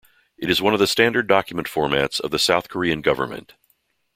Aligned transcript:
It 0.35 0.49
is 0.49 0.63
one 0.63 0.73
of 0.73 0.79
the 0.79 0.87
standard 0.87 1.27
document 1.27 1.67
formats 1.67 2.19
of 2.19 2.31
the 2.31 2.39
South 2.39 2.69
Korean 2.69 3.01
government. 3.03 3.53